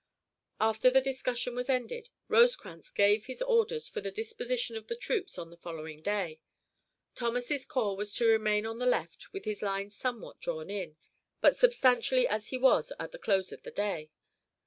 After 0.59 0.89
the 0.89 0.99
discussion 0.99 1.53
was 1.53 1.69
ended, 1.69 2.09
Rosecrans 2.27 2.89
gave 2.89 3.27
his 3.27 3.39
orders 3.43 3.87
for 3.87 4.01
the 4.01 4.09
disposition 4.09 4.75
of 4.75 4.87
the 4.87 4.95
troops 4.95 5.37
on 5.37 5.51
the 5.51 5.57
following 5.57 6.01
day. 6.01 6.39
Thomas's 7.13 7.65
corps 7.65 7.95
was 7.95 8.11
to 8.15 8.25
remain 8.25 8.65
on 8.65 8.79
the 8.79 8.87
left 8.87 9.31
with 9.31 9.45
his 9.45 9.61
line 9.61 9.91
somewhat 9.91 10.39
drawn 10.39 10.71
in, 10.71 10.97
but 11.39 11.55
substantially 11.55 12.27
as 12.27 12.47
he 12.47 12.57
was 12.57 12.91
at 12.99 13.11
the 13.11 13.19
close 13.19 13.51
of 13.51 13.61
the 13.61 13.69
day. 13.69 14.09